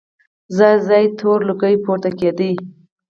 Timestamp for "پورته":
1.83-2.09